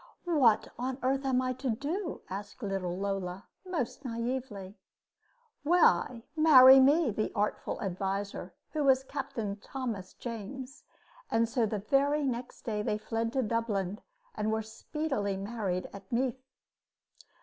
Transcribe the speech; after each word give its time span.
"What 0.25 0.67
on 0.79 0.97
earth 1.03 1.23
am 1.25 1.43
I 1.43 1.53
to 1.53 1.69
do?" 1.69 2.21
asked 2.27 2.63
little 2.63 2.97
Lola, 2.97 3.45
most 3.63 4.03
naively. 4.03 4.79
"Why, 5.61 6.23
marry 6.35 6.79
me," 6.79 7.05
said 7.09 7.17
the 7.17 7.31
artful 7.35 7.79
adviser, 7.83 8.51
who 8.71 8.83
was 8.83 9.03
Captain 9.03 9.57
Thomas 9.57 10.15
James; 10.15 10.83
and 11.29 11.47
so 11.47 11.67
the 11.67 11.77
very 11.77 12.23
next 12.25 12.63
day 12.63 12.81
they 12.81 12.97
fled 12.97 13.31
to 13.33 13.43
Dublin 13.43 14.01
and 14.33 14.51
were 14.51 14.63
speedily 14.63 15.37
married 15.37 15.87
at 15.93 16.11
Meath. 16.11 16.41